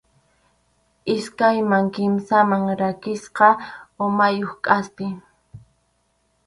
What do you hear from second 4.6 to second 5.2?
kʼaspi.